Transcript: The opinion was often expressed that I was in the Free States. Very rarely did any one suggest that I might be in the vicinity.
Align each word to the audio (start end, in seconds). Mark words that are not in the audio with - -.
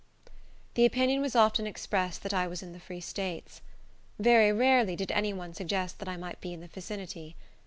The 0.73 0.83
opinion 0.87 1.21
was 1.21 1.35
often 1.35 1.67
expressed 1.67 2.23
that 2.23 2.33
I 2.33 2.47
was 2.47 2.63
in 2.63 2.73
the 2.73 2.79
Free 2.79 3.01
States. 3.01 3.61
Very 4.17 4.51
rarely 4.51 4.95
did 4.95 5.11
any 5.11 5.31
one 5.31 5.53
suggest 5.53 5.99
that 5.99 6.09
I 6.09 6.17
might 6.17 6.41
be 6.41 6.53
in 6.53 6.61
the 6.61 6.67
vicinity. 6.67 7.35